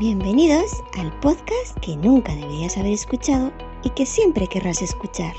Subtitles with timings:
[0.00, 3.52] Bienvenidos al podcast que nunca deberías haber escuchado
[3.84, 5.34] y que siempre querrás escuchar.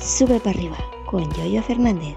[0.00, 2.16] Sube para arriba con Yoyo Fernández.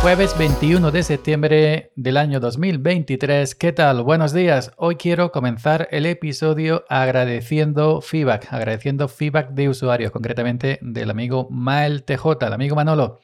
[0.00, 3.54] Jueves 21 de septiembre del año 2023.
[3.56, 4.02] ¿Qué tal?
[4.02, 4.72] Buenos días.
[4.78, 12.02] Hoy quiero comenzar el episodio agradeciendo feedback, agradeciendo feedback de usuarios, concretamente del amigo Mael
[12.02, 13.20] TJ, el amigo Manolo.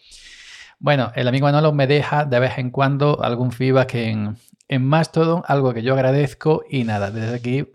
[0.83, 5.43] Bueno, el amigo Manolo me deja de vez en cuando algún feedback en, en Mastodon,
[5.47, 7.66] algo que yo agradezco y nada, desde aquí,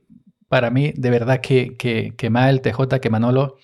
[0.50, 3.58] para mí, de verdad que, que, que Mael TJ, que Manolo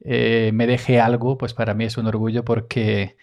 [0.00, 3.18] eh, me deje algo, pues para mí es un orgullo porque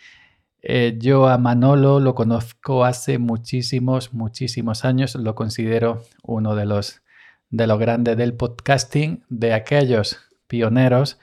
[0.62, 5.16] eh, yo a Manolo lo conozco hace muchísimos, muchísimos años.
[5.16, 7.02] Lo considero uno de los,
[7.49, 11.18] de los grandes del podcasting, de aquellos pioneros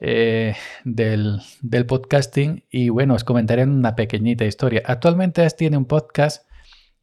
[0.00, 1.40] eh, del,
[1.86, 2.64] podcasting.
[2.70, 4.82] Y bueno, os comentaré una pequeñita historia.
[4.86, 6.48] Actualmente tiene un podcast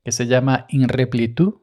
[0.03, 1.61] que se llama InRepliTu,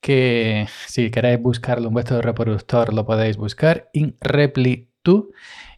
[0.00, 5.32] que si queréis buscarlo en vuestro reproductor lo podéis buscar, InRepliTu.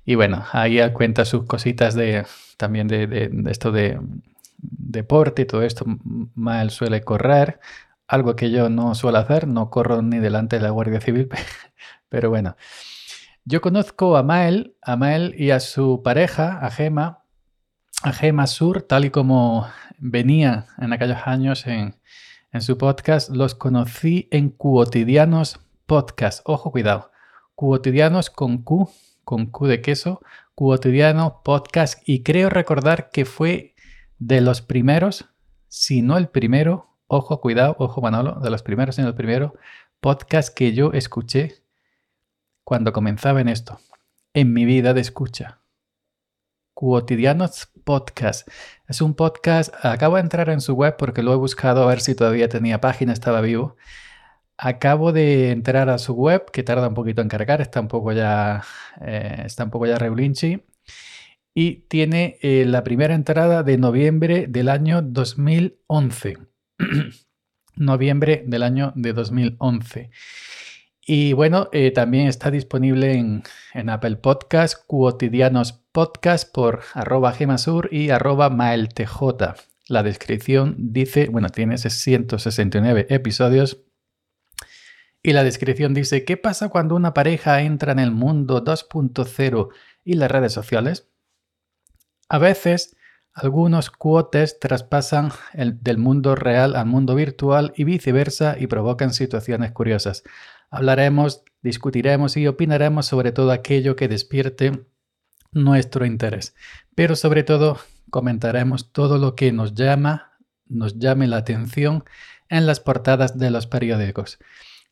[0.04, 2.26] Y bueno, ahí cuenta sus cositas de
[2.56, 3.98] también de, esto de
[4.58, 5.86] deporte y todo esto.
[6.34, 7.60] Mal suele correr,
[8.08, 11.28] algo que yo no suelo hacer, no corro ni delante de la Guardia Civil,
[12.08, 12.56] pero bueno.
[13.44, 17.24] Yo conozco a Mael, a Mael y a su pareja, a Gema,
[18.04, 19.66] a Gema Sur, tal y como
[19.98, 21.96] venía en aquellos años en,
[22.60, 26.42] su podcast, los conocí en Cuotidianos Podcast.
[26.44, 27.10] Ojo, cuidado.
[27.56, 28.88] Cuotidianos con Q
[29.24, 30.20] con Q de queso,
[30.54, 33.74] Cotidiano Podcast, y creo recordar que fue
[34.20, 35.24] de los primeros,
[35.66, 39.54] si no el primero, ojo, cuidado, ojo Manolo, de los primeros, si no el primero,
[40.00, 41.61] podcast que yo escuché
[42.64, 43.80] cuando comenzaba en esto,
[44.34, 45.60] en mi vida de escucha.
[46.74, 48.48] Cotidianos Podcast.
[48.88, 52.00] Es un podcast, acabo de entrar en su web porque lo he buscado a ver
[52.00, 53.76] si todavía tenía página, estaba vivo.
[54.56, 58.12] Acabo de entrar a su web, que tarda un poquito en cargar, está un poco
[58.12, 58.62] ya,
[59.00, 60.62] eh, está un poco ya regulinchi.
[61.54, 66.38] Y tiene eh, la primera entrada de noviembre del año 2011.
[67.76, 70.10] noviembre del año de 2011.
[71.14, 78.08] Y bueno, eh, también está disponible en, Apple Podcast, Cuotidianos Podcast por arroba gemasur y
[78.08, 79.20] arroba maeltj.
[79.88, 83.84] La descripción dice, bueno, tiene 169 episodios
[85.22, 89.68] y la descripción dice, ¿qué pasa cuando una pareja entra en el mundo 2.0
[90.04, 91.10] y las redes sociales?
[92.30, 92.96] A veces,
[93.34, 100.22] algunos cuotes traspasan del mundo real al mundo virtual y viceversa y provocan situaciones curiosas.
[100.70, 104.86] Hablaremos, discutiremos y opinaremos sobre todo aquello que despierte
[105.52, 106.54] nuestro interés.
[106.94, 107.78] Pero sobre todo
[108.10, 110.32] comentaremos todo lo que nos llama,
[110.66, 112.04] nos llame la atención
[112.48, 114.38] en las portadas de los periódicos.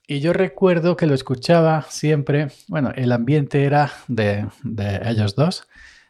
[0.06, 4.48] Y yo recuerdo que lo escuchaba siempre, bueno, el ambiente era de,
[5.04, 5.68] ellos dos,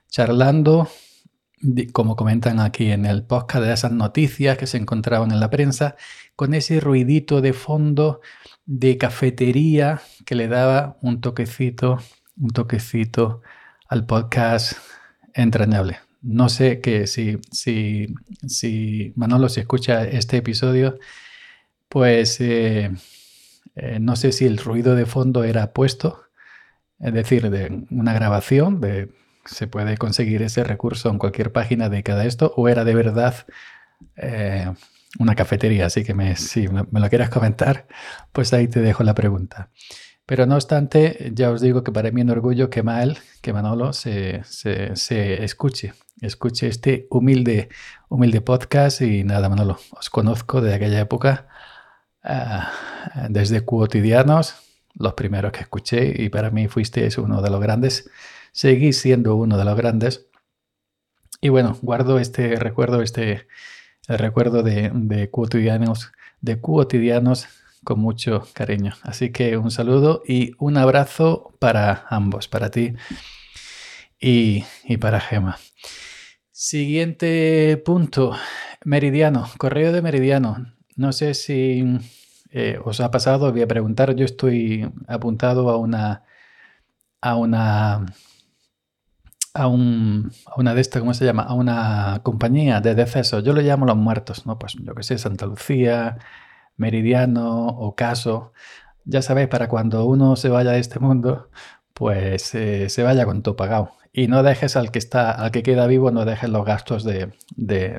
[0.08, 0.88] charlando,
[1.92, 5.96] como comentan aquí en el podcast, de esas noticias que se encontraban en la prensa,
[6.36, 8.20] con ese ruidito de fondo
[8.66, 11.98] de cafetería que le daba un toquecito,
[12.38, 13.42] un toquecito
[13.88, 14.74] al podcast
[15.34, 15.98] entrañable.
[16.22, 18.14] No sé que si, si,
[18.46, 20.98] si Manolo, si escucha este episodio,
[21.88, 22.40] pues...
[22.40, 22.90] Eh,
[23.76, 26.24] eh, no sé si el ruido de fondo era puesto,
[26.98, 29.10] es decir, de una grabación, de,
[29.44, 33.34] se puede conseguir ese recurso en cualquier página de cada esto, o era de verdad
[34.16, 34.72] eh,
[35.18, 35.86] una cafetería.
[35.86, 37.86] Así que me, si me, lo quieras comentar,
[38.32, 39.70] pues ahí te dejo la pregunta.
[40.26, 43.52] Pero no obstante, ya os digo que para mí es un orgullo que Mael, que
[43.52, 47.68] Manolo se, se, escuche, escuche este humilde,
[48.08, 49.00] humilde podcast.
[49.02, 51.48] Y nada, Manolo, os conozco de aquella época
[52.22, 52.70] Ah,
[53.30, 54.54] desde cotidianos,
[54.94, 58.10] los primeros que escuché, y para mí fuiste uno de los grandes.
[58.52, 60.26] Seguís siendo uno de los grandes.
[61.40, 63.46] Y bueno, guardo este recuerdo, este
[64.08, 67.46] el recuerdo de, de cotidianos, de cotidianos
[67.84, 68.94] con mucho cariño.
[69.02, 72.94] Así que un saludo y un abrazo para ambos, para ti
[74.20, 75.58] y, y para Gema.
[76.50, 78.36] Siguiente punto,
[78.84, 80.74] Meridiano, correo de Meridiano.
[80.96, 81.84] No sé si
[82.50, 86.24] eh, os ha pasado, voy a preguntar, yo estoy apuntado a una,
[87.22, 88.06] a una,
[89.54, 91.42] a, un, a una de estas, ¿cómo se llama?
[91.42, 93.44] A una compañía de decesos.
[93.44, 94.58] Yo lo llamo los muertos, ¿no?
[94.58, 96.18] Pues yo que sé, Santa Lucía,
[96.76, 98.52] Meridiano, Ocaso.
[99.04, 101.50] Ya sabéis, para cuando uno se vaya de este mundo,
[101.94, 103.92] pues eh, se vaya con todo pagado.
[104.12, 107.32] Y no dejes al que está, al que queda vivo, no dejes los gastos de,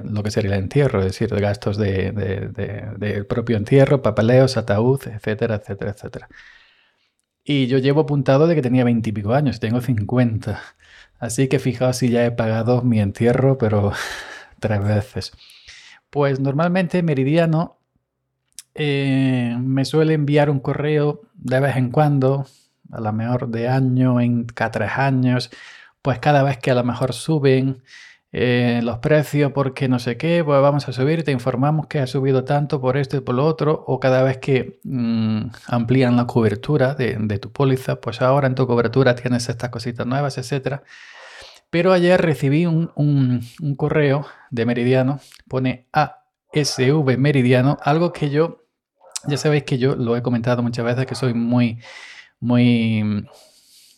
[0.04, 2.14] lo que sería el entierro, es decir, gastos del
[2.54, 6.30] de, propio entierro, papeleos, ataúd, etcétera, etcétera, etcétera.
[7.44, 10.62] Y yo llevo apuntado de que tenía 20 y pico años, tengo 50.
[11.20, 13.94] Así que fijaos si ya he pagado mi entierro, pero
[14.60, 15.32] tres veces.
[16.10, 17.78] Pues normalmente Meridiano
[18.76, 22.46] eh, me suele enviar un correo de vez en cuando,
[22.92, 25.52] a lo mejor de año en cada tres años,
[26.02, 27.84] pues cada vez que a lo mejor suben
[28.34, 32.08] eh, los precios porque no sé qué, pues vamos a subir te informamos que ha
[32.08, 36.28] subido tanto por esto y por lo otro, o cada vez que mm, amplían la
[36.28, 40.82] cobertura de, tu póliza, pues ahora en tu cobertura tienes estas cositas nuevas, etc.
[41.70, 45.20] Pero ayer recibí un, un correo de Meridiano,
[45.50, 48.64] pone ASV Meridiano, algo que yo,
[49.28, 51.80] ya sabéis que yo lo he comentado muchas veces, que soy muy,
[52.40, 53.26] muy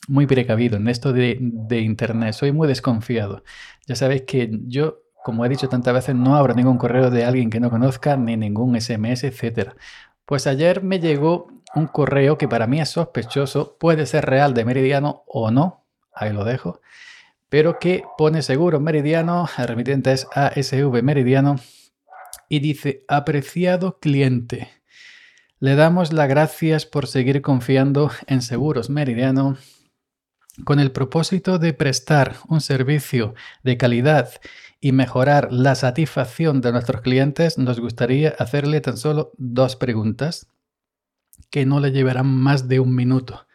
[0.08, 1.38] muy precavido en esto de,
[1.72, 3.44] Internet, soy muy desconfiado.
[3.88, 7.50] Ya sabéis que yo, como he dicho tantas veces, no abro ningún correo de alguien
[7.50, 9.72] que no conozca, ni ningún SMS, etc.
[10.26, 14.66] Pues ayer me llegó un correo que para mí es sospechoso, puede ser real de
[14.66, 16.82] Meridiano o no, ahí lo dejo,
[17.50, 21.56] pero que pone seguro Meridiano, el remitente es ASV Meridiano,
[22.50, 24.70] y dice, apreciado cliente,
[25.60, 29.58] le damos las gracias por seguir confiando en Seguros Meridiano
[30.64, 33.34] con el propósito de prestar un servicio
[33.64, 34.30] de calidad
[34.80, 40.48] y mejorar la satisfacción de nuestros clientes, nos gustaría hacerle tan solo dos preguntas
[41.50, 43.48] que no le llevarán más de un minuto.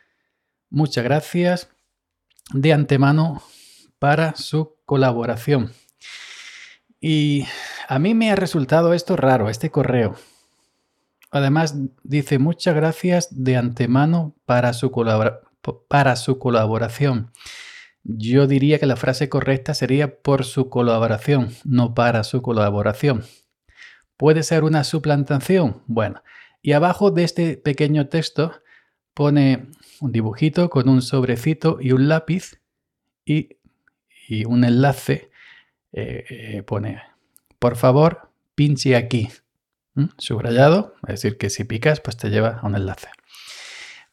[0.70, 1.68] Muchas gracias
[2.52, 3.42] de antemano
[3.98, 5.72] para su colaboración.
[7.00, 7.46] Y
[7.88, 10.16] a mí me ha resultado esto raro, este correo.
[11.30, 15.47] Además, dice muchas gracias de antemano para su colaboración
[15.88, 17.30] para su colaboración.
[18.04, 23.24] Yo diría que la frase correcta sería por su colaboración, no para su colaboración.
[24.16, 25.82] ¿Puede ser una suplantación?
[25.86, 26.22] Bueno,
[26.62, 28.52] y abajo de este pequeño texto
[29.14, 29.68] pone
[30.00, 32.60] un dibujito con un sobrecito y un lápiz
[33.24, 33.56] y,
[34.46, 35.30] un enlace.
[35.92, 37.02] Eh, eh, pone,
[37.58, 39.28] por favor, pinche aquí.
[40.16, 43.08] Subrayado, es decir, que si picas, pues te lleva a un enlace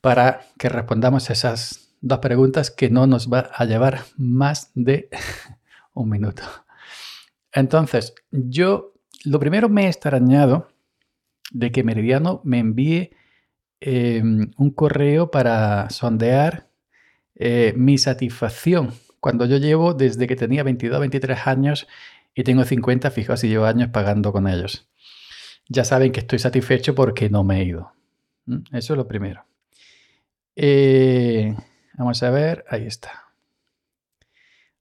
[0.06, 5.10] para que respondamos esas dos preguntas que no nos va a llevar más de
[5.96, 6.44] un minuto.
[7.52, 8.94] Entonces, yo
[9.24, 10.68] lo primero me he extrañado
[11.50, 13.16] de que Meridiano me envíe
[13.80, 16.69] em, un correo para sondear
[17.34, 21.88] eh, mi satisfacción cuando yo llevo desde que tenía 22, 23 años
[22.36, 24.88] y tengo 50, fijaos si llevo años pagando con ellos.
[25.68, 27.94] Ya saben que estoy satisfecho porque no me he ido.
[28.72, 29.48] Eso es lo primero.
[30.56, 31.56] Eh,
[31.98, 33.25] vamos a ver, ahí está.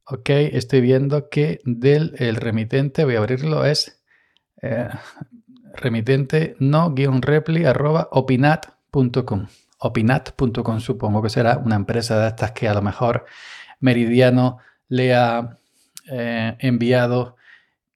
[0.07, 4.03] Ok, estoy viendo que del el remitente, voy a abrirlo, es
[4.61, 4.89] eh,
[5.75, 9.47] remitente no-repli arroba opinat.com.
[9.79, 13.25] Opinat.com supongo que será una empresa de estas que a lo mejor
[13.81, 15.59] Meridiano le ha
[16.11, 17.37] eh, enviado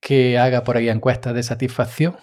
[0.01, 2.17] que haga por ahí encuestas de satisfacción.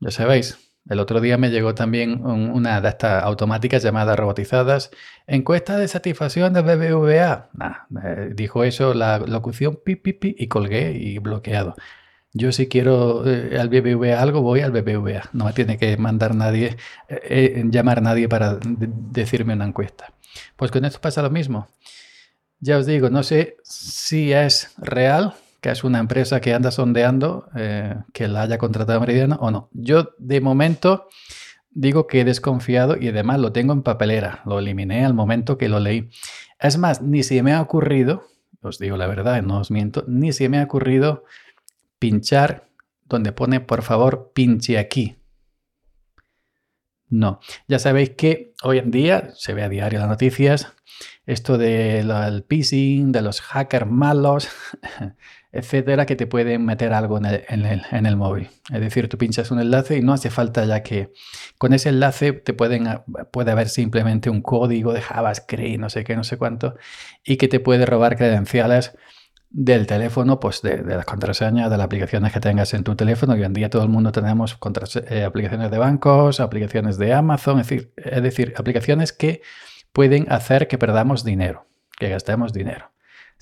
[0.00, 0.58] Ya sabéis,
[0.88, 4.90] el otro día me llegó también una de estas automáticas llamadas robotizadas.
[5.26, 7.50] Encuesta de satisfacción de BBVA.
[8.34, 11.76] dijo eso la locución pi, pi, y colgué y bloqueado.
[12.34, 15.28] Yo si quiero eh, al BBVA algo, voy al BBVA.
[15.32, 16.76] No me tiene que mandar nadie,
[17.08, 20.14] eh, eh, llamar nadie para decirme una encuesta.
[20.56, 21.68] Pues con esto pasa lo mismo.
[22.58, 27.48] Ya os digo, no sé si es real que es una empresa que anda sondeando
[27.54, 29.70] eh, que la haya contratado Meridiano o no.
[29.72, 31.08] Yo de momento
[31.70, 35.68] digo que he desconfiado y además lo tengo en papelera, lo eliminé al momento que
[35.68, 36.10] lo leí.
[36.58, 38.24] Es más, ni se me ha ocurrido,
[38.60, 41.22] os digo la verdad, no os miento, ni se me ha ocurrido
[42.00, 42.68] pinchar
[43.04, 45.16] donde pone por favor pinche aquí.
[47.08, 47.38] No,
[47.68, 50.74] ya sabéis que hoy en día se ve a diario las noticias
[51.26, 54.48] esto del phishing, de los hackers malos,
[55.52, 58.48] etcétera, que te pueden meter algo en el, móvil.
[58.72, 61.12] Es decir, tú pinchas un enlace y no hace falta ya que
[61.58, 62.88] con ese enlace te pueden,
[63.30, 66.76] puede haber simplemente un código de JavaScript, no sé qué, no sé cuánto,
[67.22, 68.96] y que te puede robar credenciales
[69.50, 73.34] del teléfono, pues de, las contraseñas, de las aplicaciones que tengas en tu teléfono.
[73.34, 74.58] Hoy en día todo el mundo tenemos
[75.10, 79.42] eh, aplicaciones de bancos, aplicaciones de Amazon, es decir, es decir, aplicaciones que
[79.92, 81.66] pueden hacer que perdamos dinero,
[81.98, 82.92] que gastemos dinero.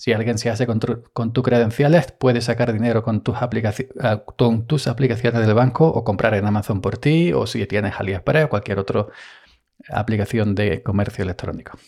[0.00, 4.86] Si alguien se hace con, tus credenciales, puede sacar dinero con tus, ah, con tus
[4.86, 8.78] aplicaciones del banco o comprar en Amazon por ti o si tienes AliExpress o cualquier
[8.78, 9.08] otra
[9.90, 11.78] aplicación de comercio electrónico.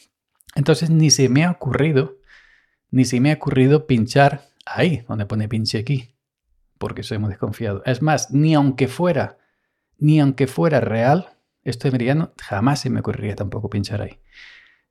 [0.55, 2.19] Entonces ni se me ha ocurrido,
[2.91, 6.15] ni se me ha ocurrido pinchar ahí, donde pone pinche aquí,
[6.77, 7.83] porque soy muy desconfiado.
[7.87, 9.39] Es más, ni aunque fuera,
[9.97, 14.21] ni aunque fuera real, esto de meridiano, jamás se me ocurriría tampoco pinchar ahí.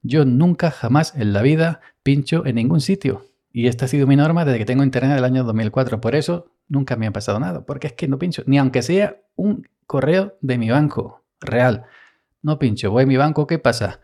[0.04, 3.26] Yo nunca, jamás en la vida pincho en ningún sitio.
[3.54, 6.02] Y esta ha sido mi norma desde que tengo internet del año 2004.
[6.02, 9.18] Por eso nunca me ha pasado nada, porque es que no pincho, ni aunque sea
[9.36, 11.86] un correo de mi banco real.
[12.42, 14.00] No pincho, voy a mi banco, ¿qué pasa?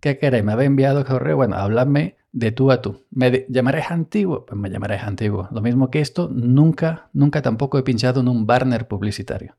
[0.00, 0.44] ¿Qué queréis?
[0.44, 1.36] ¿Me habéis enviado correo?
[1.36, 3.04] Bueno, habladme de tú a tú.
[3.10, 4.46] ¿Me llamaréis antiguo?
[4.46, 5.48] Pues me llamaréis antiguo.
[5.50, 9.56] Lo mismo que esto, nunca, nunca tampoco he pinchado en un banner publicitario.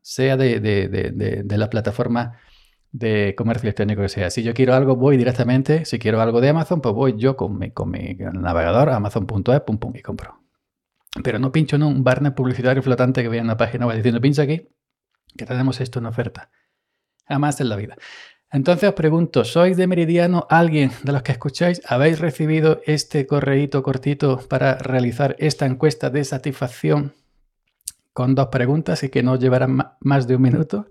[0.00, 2.38] Sea de, de, de, de la plataforma
[2.94, 4.30] de comercio electrónico que sea.
[4.30, 5.84] Si yo quiero algo, voy directamente.
[5.84, 9.78] Si quiero algo de Amazon, pues voy yo con mi, con mi navegador, amazon.es, pum,
[9.78, 10.40] pum, y compro.
[11.24, 14.20] Pero no pincho en un banner publicitario flotante que vea en la página web diciendo
[14.20, 14.68] pincha aquí,
[15.36, 16.50] que tenemos esto en oferta.
[17.26, 17.96] Jamás en la vida.
[18.52, 20.46] Entonces os pregunto, ¿sois de Meridiano?
[20.48, 26.22] ¿Alguien de los que escucháis habéis recibido este correíto cortito para realizar esta encuesta de
[26.22, 27.12] satisfacción
[28.12, 30.86] con dos preguntas y que no llevarán más de un minuto?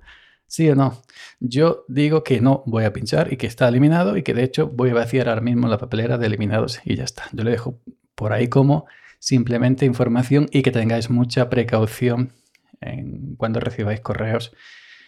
[0.47, 1.01] ¿Sí o no?
[1.39, 4.67] Yo digo que no voy a pinchar y que está eliminado y que de hecho
[4.67, 7.23] voy a vaciar ahora mismo la papelera de eliminados y ya está.
[7.31, 7.79] Yo le dejo
[8.15, 8.85] por ahí como
[9.19, 12.33] simplemente información y que tengáis mucha precaución
[12.81, 14.53] en cuando recibáis correos.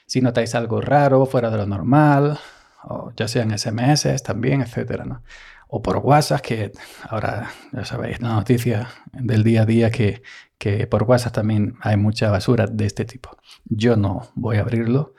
[0.08, 2.40] Si notáis algo raro, fuera de lo normal,
[2.84, 5.24] o ya sean SMS también, etcétera, ¿no?
[5.68, 6.72] O por WhatsApp, que
[7.10, 10.22] ahora ya sabéis la noticia del día a día que,
[10.58, 13.38] que por WhatsApp también hay mucha basura de este tipo.
[13.66, 15.16] Yo no voy a abrirlo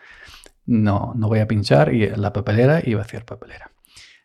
[0.67, 3.71] no, no voy a pinchar y la papelera y vaciar papelera.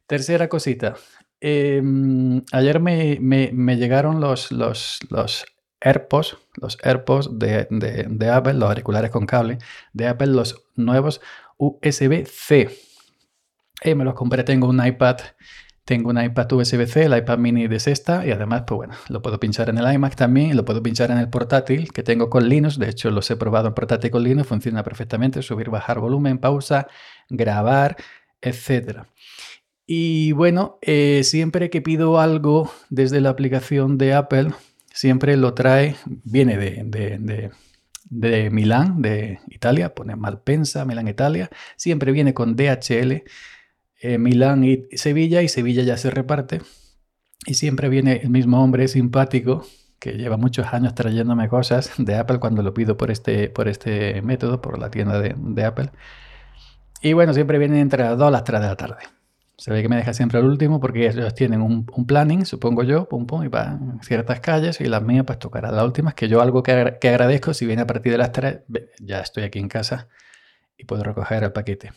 [0.08, 0.96] Tercera cosita.
[1.40, 5.46] Em, ayer me, llegaron los, los, los
[5.80, 9.60] AirPods, los AirPods de, de, Apple, los auriculares con cable
[9.94, 11.22] de Apple, los nuevos
[11.58, 12.70] USB-C.
[13.84, 15.18] Y me los compré, tengo un iPad
[15.86, 19.40] tengo un iPad USB-C, el iPad mini de sexta y además, pues bueno, lo puedo
[19.40, 22.78] pinchar en el iMac también lo puedo pinchar en el portátil que tengo con Linux.
[22.78, 26.88] De hecho, los he probado en portátil con Linux, funciona perfectamente, subir, bajar volumen, pausa,
[27.30, 27.98] grabar,
[28.42, 29.04] etc.
[29.88, 34.52] Y bueno, eh, siempre que pido algo desde la aplicación de Apple,
[34.94, 37.52] siempre lo trae, viene de, de,
[38.06, 43.24] de Milán, de Italia, pone Malpensa, Milán, Italia, siempre viene con DHL
[44.02, 46.62] eh, Milán y Sevilla y Sevilla ya se reparte.
[47.46, 49.66] Y siempre viene el mismo hombre simpático
[50.02, 54.22] que lleva muchos años trayéndome cosas de Apple cuando lo pido por este, por este
[54.24, 55.92] método, por la tienda de, Apple.
[57.04, 59.04] Y bueno, siempre viene entre las 2 a las 3 de la tarde.
[59.58, 63.08] Se ve que me deja siempre al último porque ellos tienen un, planning, supongo yo,
[63.08, 66.42] pum pum, y van ciertas calles y las mías pues tocará las últimas, que yo
[66.42, 68.62] algo que, que agradezco, si viene a partir de las 3,
[69.02, 70.08] ya estoy aquí en casa
[70.80, 71.92] y puedo recoger el paquete.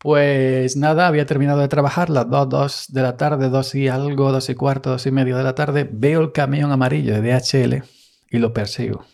[0.00, 4.48] Pues nada, había terminado de trabajar, las 2, de la tarde, 2 y algo, 2
[4.48, 7.84] y cuarto, 2 y medio de la tarde, veo el camión amarillo de DHL
[8.30, 9.04] y lo persigo.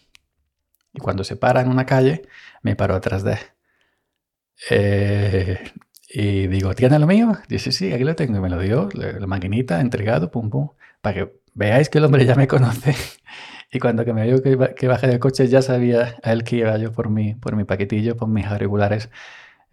[0.95, 2.23] Y cuando se para en una calle,
[2.63, 3.39] me paro atrás de él.
[4.71, 5.73] Eh,
[6.09, 7.37] y digo, ¿tiene lo mío?
[7.49, 8.39] Dice, sí, aquí lo tengo.
[8.39, 10.69] Y me lo dio, la maquinita, entregado, pum, pum.
[11.01, 12.95] Para que veáis que el hombre ya me conoce.
[13.73, 16.59] y cuando que me vio que, que bajé del coche, ya sabía a él que
[16.59, 19.11] iba yo por mi, por mi paquetillo, por mis auriculares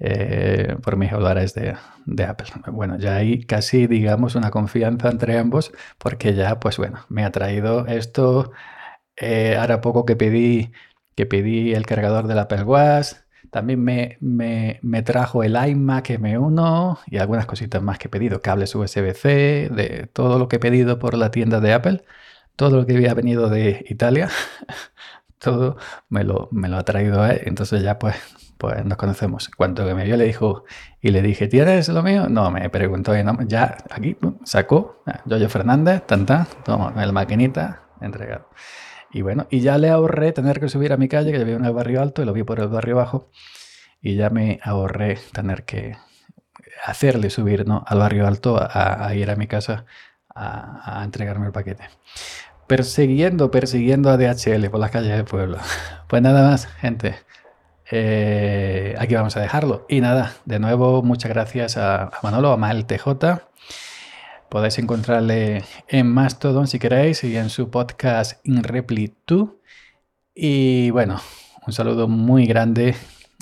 [0.05, 1.77] eh, por mis dólares de,
[2.25, 2.47] Apple.
[2.67, 7.31] Bueno, ya hay casi, digamos, una confianza entre ambos porque ya, pues bueno, me ha
[7.31, 8.51] traído esto.
[9.15, 10.73] Eh, ahora poco que pedí,
[11.15, 13.13] que pedí el cargador del Apple Watch.
[13.51, 18.41] También me, me, me, trajo el iMac M1 y algunas cositas más que he pedido,
[18.41, 22.03] cables USB-C, de todo lo que he pedido por la tienda de Apple,
[22.55, 24.29] todo lo que había venido de Italia,
[25.39, 25.77] todo
[26.09, 27.41] me lo, me lo ha traído él.
[27.45, 28.15] Entonces ya pues
[28.63, 29.49] pues nos conocemos.
[29.57, 30.63] Cuando me vio le dijo,
[31.01, 32.29] y le dije, ¿tienes lo mío?
[32.29, 33.13] No, me preguntó,
[33.45, 34.15] ya aquí
[34.45, 38.47] sacó, Yoyo Fernández, tan tan, toma, la maquinita, entregado.
[39.11, 41.57] Y bueno, y ya le ahorré tener que subir a mi calle, que yo vivo
[41.57, 43.29] en el barrio alto y lo vi por el barrio bajo,
[44.01, 45.97] y ya me ahorré tener que
[46.85, 47.83] hacerle subir ¿no?
[47.85, 49.83] al barrio alto a, ir a mi casa
[50.33, 51.83] a, entregarme el paquete
[52.67, 55.57] persiguiendo, persiguiendo a DHL por las calles del pueblo.
[56.07, 57.15] Pues nada más, gente.
[57.95, 59.85] Eh, aquí vamos a dejarlo.
[59.87, 63.05] Y nada, de nuevo, muchas gracias a, Manolo, a Mael TJ.
[64.49, 69.47] Podéis encontrarle en Mastodon si queréis y en su podcast In Repli 2.
[70.33, 71.21] Y bueno,
[71.67, 72.95] un saludo muy grande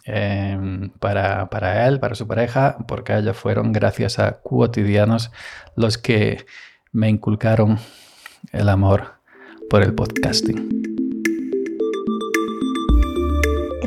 [0.04, 5.32] em, para, para, él, para su pareja, porque ellos fueron, gracias a Cotidianos,
[5.78, 6.46] los que
[6.92, 7.80] me inculcaron
[8.52, 9.14] el amor
[9.70, 10.91] por el podcasting.